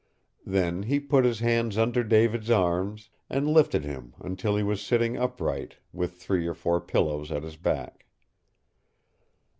Then 0.47 0.81
he 0.81 0.99
put 0.99 1.25
his 1.25 1.41
hands 1.41 1.77
under 1.77 2.03
David's 2.03 2.49
arms 2.49 3.11
and 3.29 3.47
lifted 3.47 3.83
him 3.83 4.15
until 4.19 4.55
he 4.55 4.63
was 4.63 4.81
sitting 4.81 5.15
upright, 5.15 5.77
with 5.93 6.13
three 6.15 6.47
or 6.47 6.55
four 6.55 6.81
pillows 6.81 7.31
at 7.31 7.43
his 7.43 7.55
back. 7.55 8.07